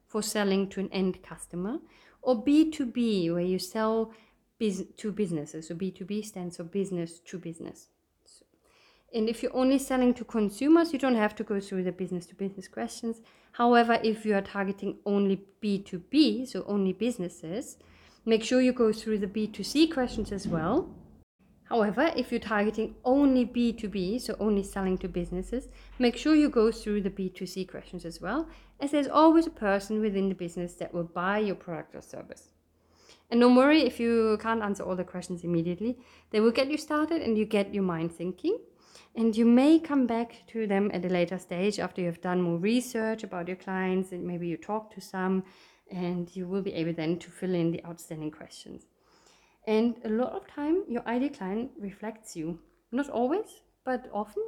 for 0.08 0.22
selling 0.22 0.68
to 0.70 0.82
an 0.82 0.90
end 0.92 1.24
customer, 1.24 1.80
or 2.22 2.44
B2B, 2.44 3.32
where 3.32 3.44
you 3.44 3.60
sell 3.60 4.12
to 4.98 5.12
businesses. 5.12 5.68
So 5.68 5.76
B2B 5.76 6.26
stands 6.26 6.58
for 6.58 6.64
business 6.64 7.20
to 7.20 7.38
business. 7.38 7.88
And 9.14 9.30
if 9.30 9.44
you're 9.44 9.56
only 9.56 9.78
selling 9.78 10.14
to 10.16 10.26
consumers, 10.26 10.92
you 10.92 11.00
don't 11.00 11.16
have 11.16 11.36
to 11.36 11.44
go 11.44 11.60
through 11.60 11.84
the 11.84 11.92
business 11.92 12.26
to 12.28 12.36
business 12.36 12.68
questions. 12.68 13.22
However, 13.54 14.00
if 14.04 14.26
you 14.26 14.36
are 14.36 14.42
targeting 14.42 14.98
only 15.06 15.46
B2B, 15.62 16.48
so 16.48 16.66
only 16.68 16.92
businesses, 16.92 17.78
make 18.26 18.44
sure 18.44 18.62
you 18.62 18.74
go 18.74 18.92
through 18.92 19.20
the 19.20 19.28
B2C 19.28 19.94
questions 19.94 20.32
as 20.32 20.48
well. 20.48 20.90
However, 21.66 22.12
if 22.16 22.32
you're 22.32 22.40
targeting 22.40 22.96
only 23.06 23.46
B2B, 23.46 24.22
so 24.22 24.36
only 24.40 24.64
selling 24.64 24.98
to 25.00 25.08
businesses, 25.08 25.70
make 26.00 26.18
sure 26.18 26.36
you 26.36 26.50
go 26.50 26.72
through 26.72 27.02
the 27.02 27.12
B2C 27.12 27.70
questions 27.70 28.06
as 28.06 28.20
well, 28.20 28.48
as 28.80 28.92
there's 28.92 29.08
always 29.08 29.46
a 29.46 29.52
person 29.52 30.02
within 30.02 30.30
the 30.30 30.36
business 30.36 30.74
that 30.76 30.94
will 30.94 31.04
buy 31.04 31.38
your 31.38 31.56
product 31.56 31.96
or 31.96 32.02
service. 32.02 32.50
And 33.30 33.40
don't 33.40 33.56
worry 33.56 33.84
if 33.84 34.00
you 34.00 34.38
can't 34.42 34.64
answer 34.64 34.84
all 34.84 34.96
the 34.96 35.04
questions 35.04 35.44
immediately, 35.44 35.98
they 36.32 36.40
will 36.40 36.52
get 36.52 36.70
you 36.70 36.78
started 36.78 37.22
and 37.22 37.38
you 37.38 37.46
get 37.46 37.74
your 37.74 37.84
mind 37.84 38.12
thinking. 38.12 38.58
And 39.16 39.36
you 39.36 39.46
may 39.46 39.80
come 39.80 40.08
back 40.08 40.44
to 40.48 40.66
them 40.66 40.90
at 40.94 41.06
a 41.06 41.10
later 41.10 41.38
stage 41.38 41.80
after 41.80 42.02
you've 42.02 42.22
done 42.22 42.42
more 42.42 42.58
research 42.58 43.24
about 43.24 43.48
your 43.48 43.58
clients 43.58 44.12
and 44.12 44.26
maybe 44.26 44.48
you 44.48 44.58
talk 44.58 44.94
to 44.96 45.02
some 45.02 45.44
and 45.92 46.36
you 46.36 46.48
will 46.48 46.64
be 46.64 46.74
able 46.74 46.94
then 46.94 47.20
to 47.20 47.30
fill 47.30 47.54
in 47.54 47.72
the 47.72 47.86
outstanding 47.86 48.32
questions. 48.32 48.86
And 49.68 49.96
a 50.04 50.10
lot 50.10 50.34
of 50.34 50.48
time 50.48 50.84
your 50.88 51.08
ideal 51.08 51.30
client 51.30 51.72
reflects 51.80 52.36
you. 52.36 52.60
Not 52.92 53.10
always, 53.10 53.62
but 53.86 54.10
often. 54.12 54.44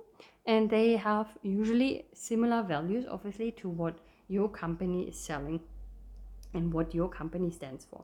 And 0.48 0.70
they 0.70 0.98
have 0.98 1.38
usually 1.44 2.06
similar 2.14 2.64
values, 2.64 3.06
obviously, 3.10 3.52
to 3.54 3.70
what 3.70 4.00
your 4.28 4.50
company 4.50 5.08
is 5.08 5.20
selling 5.20 5.60
and 6.54 6.74
what 6.74 6.94
your 6.96 7.10
company 7.10 7.52
stands 7.52 7.86
for. 7.86 8.04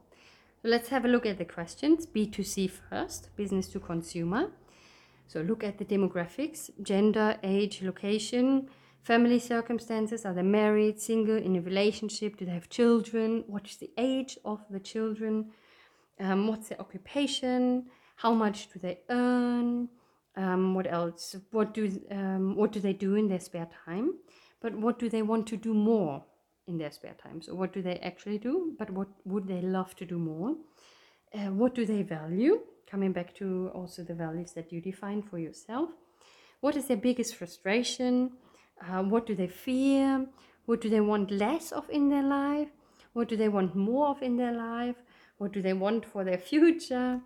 So 0.61 0.67
let's 0.67 0.89
have 0.89 1.05
a 1.05 1.07
look 1.07 1.25
at 1.25 1.37
the 1.37 1.45
questions. 1.45 2.05
B2C 2.05 2.69
first, 2.69 3.35
business 3.35 3.67
to 3.69 3.79
consumer. 3.79 4.51
So 5.31 5.39
look 5.39 5.63
at 5.63 5.77
the 5.77 5.85
demographics, 5.85 6.69
gender, 6.83 7.37
age, 7.41 7.81
location, 7.81 8.67
family 9.01 9.39
circumstances. 9.39 10.25
Are 10.25 10.33
they 10.33 10.41
married, 10.41 10.99
single, 10.99 11.37
in 11.37 11.55
a 11.55 11.61
relationship? 11.61 12.35
Do 12.35 12.45
they 12.45 12.51
have 12.51 12.67
children? 12.67 13.45
What 13.47 13.65
is 13.65 13.77
the 13.77 13.91
age 13.97 14.37
of 14.43 14.59
the 14.69 14.81
children? 14.81 15.51
Um, 16.19 16.49
what's 16.49 16.67
their 16.67 16.81
occupation? 16.81 17.85
How 18.17 18.33
much 18.33 18.73
do 18.73 18.79
they 18.79 18.99
earn? 19.09 19.87
Um, 20.35 20.75
what 20.75 20.91
else? 20.91 21.37
What 21.51 21.73
do 21.73 21.83
um, 22.11 22.57
what 22.57 22.73
do 22.73 22.81
they 22.81 22.93
do 22.93 23.15
in 23.15 23.29
their 23.29 23.39
spare 23.39 23.69
time? 23.85 24.15
But 24.61 24.75
what 24.75 24.99
do 24.99 25.07
they 25.07 25.21
want 25.21 25.47
to 25.47 25.55
do 25.55 25.73
more 25.73 26.25
in 26.67 26.77
their 26.77 26.91
spare 26.91 27.15
time? 27.23 27.41
So 27.41 27.55
what 27.55 27.71
do 27.71 27.81
they 27.81 27.99
actually 27.99 28.37
do? 28.37 28.75
But 28.77 28.89
what 28.89 29.07
would 29.23 29.47
they 29.47 29.61
love 29.61 29.95
to 29.95 30.05
do 30.05 30.19
more? 30.19 30.57
Uh, 31.33 31.51
what 31.51 31.73
do 31.73 31.85
they 31.85 32.03
value? 32.03 32.59
Coming 32.91 33.13
back 33.13 33.33
to 33.35 33.71
also 33.73 34.03
the 34.03 34.13
values 34.13 34.51
that 34.51 34.71
you 34.73 34.81
define 34.81 35.21
for 35.21 35.39
yourself. 35.39 35.89
What 36.59 36.75
is 36.75 36.87
their 36.87 36.97
biggest 36.97 37.35
frustration? 37.35 38.33
Uh, 38.85 39.03
what 39.03 39.25
do 39.25 39.33
they 39.33 39.47
fear? 39.47 40.27
What 40.65 40.81
do 40.81 40.89
they 40.89 40.99
want 40.99 41.31
less 41.31 41.71
of 41.71 41.89
in 41.89 42.09
their 42.09 42.23
life? 42.23 42.67
What 43.13 43.29
do 43.29 43.37
they 43.37 43.47
want 43.47 43.75
more 43.75 44.07
of 44.07 44.21
in 44.21 44.35
their 44.35 44.51
life? 44.51 44.97
What 45.37 45.53
do 45.53 45.61
they 45.61 45.73
want 45.73 46.05
for 46.05 46.25
their 46.25 46.37
future? 46.37 47.21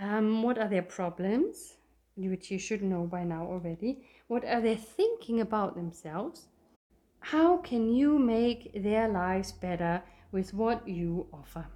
Um, 0.00 0.42
what 0.42 0.58
are 0.58 0.68
their 0.68 0.82
problems, 0.82 1.76
which 2.16 2.50
you 2.50 2.58
should 2.58 2.82
know 2.82 3.04
by 3.04 3.22
now 3.22 3.46
already? 3.46 4.04
What 4.26 4.44
are 4.44 4.60
they 4.60 4.76
thinking 4.76 5.40
about 5.40 5.76
themselves? 5.76 6.48
How 7.20 7.58
can 7.58 7.92
you 7.94 8.18
make 8.18 8.82
their 8.82 9.08
lives 9.08 9.52
better 9.52 10.02
with 10.32 10.52
what 10.52 10.86
you 10.88 11.26
offer? 11.32 11.66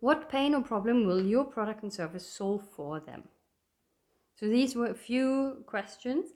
What 0.00 0.28
pain 0.30 0.54
or 0.54 0.62
problem 0.62 1.06
will 1.06 1.24
your 1.24 1.44
product 1.44 1.82
and 1.82 1.92
service 1.92 2.28
solve 2.28 2.62
for 2.76 3.00
them? 3.00 3.24
So 4.36 4.46
these 4.46 4.76
were 4.76 4.90
a 4.90 4.94
few 4.94 5.64
questions 5.66 6.26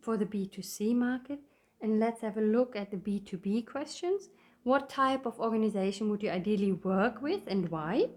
for 0.00 0.16
the 0.16 0.24
B2C 0.24 0.94
market. 0.94 1.40
And 1.82 2.00
let's 2.00 2.22
have 2.22 2.38
a 2.38 2.40
look 2.40 2.74
at 2.74 2.90
the 2.90 2.96
B2B 2.96 3.66
questions. 3.66 4.30
What 4.62 4.88
type 4.88 5.26
of 5.26 5.38
organization 5.38 6.08
would 6.08 6.22
you 6.22 6.30
ideally 6.30 6.72
work 6.72 7.20
with 7.20 7.42
and 7.46 7.68
why? 7.68 8.08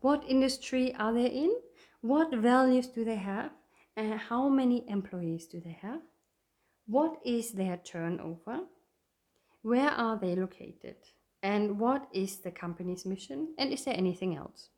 What 0.00 0.24
industry 0.26 0.92
are 0.98 1.12
they 1.12 1.26
in? 1.26 1.54
What 2.00 2.34
values 2.34 2.88
do 2.88 3.04
they 3.04 3.16
have? 3.16 3.52
And 3.96 4.18
how 4.18 4.48
many 4.48 4.84
employees 4.88 5.46
do 5.46 5.60
they 5.60 5.78
have? 5.80 6.00
What 6.86 7.20
is 7.24 7.52
their 7.52 7.76
turnover? 7.76 8.60
Where 9.62 9.90
are 9.90 10.18
they 10.18 10.34
located? 10.34 10.96
And 11.42 11.78
what 11.78 12.08
is 12.12 12.38
the 12.38 12.50
company's 12.50 13.06
mission? 13.06 13.54
And 13.58 13.72
is 13.72 13.84
there 13.84 13.96
anything 13.96 14.36
else? 14.36 14.70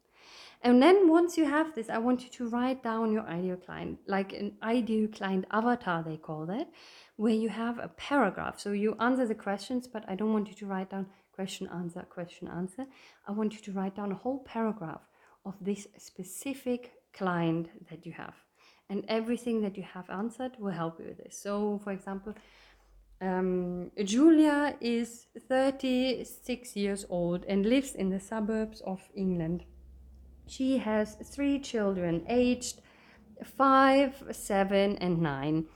And 0.62 0.82
then 0.82 1.08
once 1.08 1.38
you 1.38 1.44
have 1.44 1.74
this, 1.74 1.88
I 1.88 1.98
want 1.98 2.24
you 2.24 2.30
to 2.30 2.48
write 2.48 2.82
down 2.82 3.12
your 3.12 3.22
ideal 3.22 3.56
client, 3.56 4.00
like 4.06 4.32
an 4.32 4.56
ideal 4.62 5.06
client 5.08 5.44
avatar, 5.52 6.02
they 6.02 6.16
call 6.16 6.46
that, 6.46 6.68
where 7.16 7.34
you 7.34 7.48
have 7.48 7.78
a 7.78 7.88
paragraph. 7.88 8.58
So 8.58 8.72
you 8.72 8.96
answer 8.98 9.26
the 9.26 9.36
questions, 9.36 9.86
but 9.86 10.04
I 10.08 10.16
don't 10.16 10.32
want 10.32 10.48
you 10.48 10.54
to 10.54 10.66
write 10.66 10.90
down 10.90 11.06
question, 11.32 11.68
answer, 11.72 12.02
question, 12.02 12.48
answer. 12.48 12.86
I 13.28 13.32
want 13.32 13.54
you 13.54 13.60
to 13.60 13.72
write 13.72 13.94
down 13.94 14.10
a 14.10 14.16
whole 14.16 14.40
paragraph 14.40 15.02
of 15.44 15.54
this 15.60 15.86
specific 15.96 16.92
client 17.12 17.68
that 17.88 18.04
you 18.04 18.12
have. 18.12 18.34
And 18.90 19.04
everything 19.06 19.60
that 19.62 19.76
you 19.76 19.84
have 19.84 20.10
answered 20.10 20.52
will 20.58 20.72
help 20.72 20.98
you 20.98 21.06
with 21.06 21.18
this. 21.18 21.38
So, 21.40 21.78
for 21.84 21.92
example, 21.92 22.34
um, 23.20 23.90
Julia 24.04 24.76
is 24.80 25.26
36 25.48 26.76
years 26.76 27.04
old 27.08 27.44
and 27.46 27.66
lives 27.66 27.94
in 27.94 28.10
the 28.10 28.20
suburbs 28.20 28.80
of 28.82 29.00
England. 29.14 29.64
She 30.46 30.78
has 30.78 31.16
three 31.16 31.58
children 31.58 32.24
aged 32.28 32.80
five, 33.44 34.22
seven, 34.32 34.96
and 34.98 35.20
nine. 35.20 35.66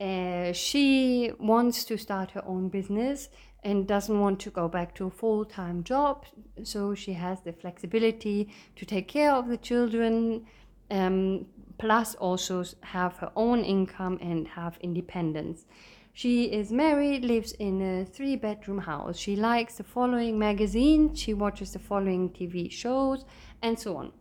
Uh, 0.00 0.52
she 0.52 1.30
wants 1.38 1.84
to 1.84 1.98
start 1.98 2.30
her 2.30 2.42
own 2.46 2.68
business 2.68 3.28
and 3.62 3.86
doesn't 3.86 4.18
want 4.18 4.40
to 4.40 4.50
go 4.50 4.68
back 4.68 4.94
to 4.94 5.06
a 5.06 5.10
full 5.10 5.44
time 5.44 5.84
job. 5.84 6.24
So 6.62 6.94
she 6.94 7.12
has 7.14 7.40
the 7.42 7.52
flexibility 7.52 8.52
to 8.76 8.86
take 8.86 9.08
care 9.08 9.32
of 9.32 9.48
the 9.48 9.58
children, 9.58 10.46
um, 10.90 11.46
plus 11.78 12.14
also 12.14 12.64
have 12.80 13.16
her 13.18 13.30
own 13.36 13.62
income 13.62 14.18
and 14.22 14.48
have 14.48 14.78
independence. 14.80 15.66
She 16.12 16.44
is 16.44 16.72
married, 16.72 17.24
lives 17.24 17.52
in 17.52 17.80
a 17.80 18.04
three 18.04 18.36
bedroom 18.36 18.78
house. 18.78 19.16
She 19.16 19.36
likes 19.36 19.76
the 19.76 19.84
following 19.84 20.38
magazine, 20.38 21.14
she 21.14 21.34
watches 21.34 21.72
the 21.72 21.78
following 21.78 22.30
TV 22.30 22.70
shows, 22.70 23.24
and 23.62 23.78
so 23.78 23.96
on. 23.96 24.12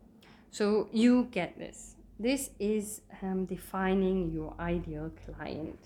So 0.52 0.88
you 0.92 1.28
get 1.32 1.58
this. 1.58 1.96
This 2.20 2.52
is 2.60 3.02
um, 3.22 3.46
defining 3.46 4.32
your 4.32 4.54
ideal 4.60 5.12
client. 5.26 5.80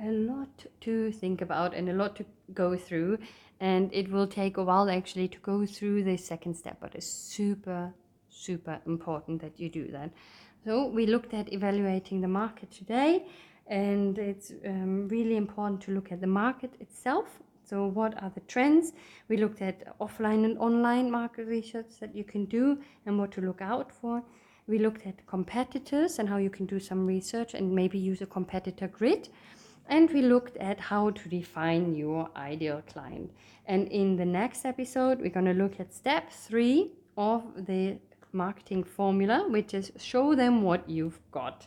A 0.00 0.10
lot 0.10 0.66
to 0.80 1.12
think 1.12 1.40
about 1.40 1.74
and 1.74 1.88
a 1.88 1.92
lot 1.92 2.16
to 2.16 2.24
go 2.52 2.76
through, 2.76 3.18
and 3.60 3.92
it 3.92 4.10
will 4.10 4.26
take 4.26 4.56
a 4.56 4.64
while 4.64 4.90
actually 4.90 5.28
to 5.28 5.38
go 5.38 5.64
through 5.64 6.04
the 6.04 6.16
second 6.16 6.54
step, 6.54 6.78
but 6.80 6.94
it's 6.94 7.06
super, 7.06 7.92
super 8.28 8.80
important 8.86 9.40
that 9.40 9.58
you 9.60 9.68
do 9.68 9.88
that. 9.92 10.10
So, 10.64 10.86
we 10.86 11.06
looked 11.06 11.34
at 11.34 11.52
evaluating 11.52 12.20
the 12.20 12.28
market 12.28 12.70
today 12.70 13.26
and 13.66 14.18
it's 14.18 14.52
um, 14.66 15.08
really 15.08 15.36
important 15.36 15.80
to 15.82 15.92
look 15.92 16.12
at 16.12 16.20
the 16.20 16.26
market 16.26 16.74
itself. 16.80 17.26
So, 17.64 17.86
what 17.86 18.20
are 18.22 18.30
the 18.34 18.40
trends? 18.40 18.92
We 19.28 19.36
looked 19.36 19.62
at 19.62 19.98
offline 19.98 20.44
and 20.44 20.58
online 20.58 21.10
market 21.10 21.46
research 21.46 21.86
that 22.00 22.14
you 22.14 22.24
can 22.24 22.44
do 22.46 22.78
and 23.06 23.18
what 23.18 23.32
to 23.32 23.40
look 23.40 23.62
out 23.62 23.92
for. 23.92 24.22
We 24.66 24.78
looked 24.78 25.06
at 25.06 25.26
competitors 25.26 26.18
and 26.18 26.28
how 26.28 26.36
you 26.36 26.50
can 26.50 26.66
do 26.66 26.78
some 26.78 27.06
research 27.06 27.54
and 27.54 27.74
maybe 27.74 27.98
use 27.98 28.20
a 28.20 28.26
competitor 28.26 28.88
grid. 28.88 29.28
And 29.88 30.10
we 30.10 30.22
looked 30.22 30.56
at 30.58 30.78
how 30.78 31.10
to 31.10 31.28
define 31.28 31.94
your 31.94 32.28
ideal 32.36 32.82
client. 32.86 33.32
And 33.66 33.88
in 33.88 34.16
the 34.16 34.24
next 34.24 34.64
episode, 34.64 35.20
we're 35.20 35.30
going 35.30 35.46
to 35.46 35.54
look 35.54 35.80
at 35.80 35.92
step 35.92 36.30
three 36.30 36.92
of 37.16 37.42
the 37.66 37.98
marketing 38.32 38.84
formula, 38.84 39.46
which 39.48 39.74
is 39.74 39.92
show 39.98 40.34
them 40.34 40.62
what 40.62 40.88
you've 40.88 41.20
got. 41.30 41.66